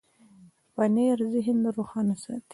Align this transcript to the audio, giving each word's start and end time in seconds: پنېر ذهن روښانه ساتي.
پنېر 0.73 1.17
ذهن 1.33 1.57
روښانه 1.75 2.15
ساتي. 2.23 2.49